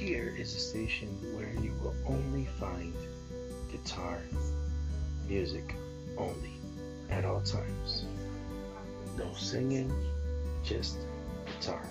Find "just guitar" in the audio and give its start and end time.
10.64-11.86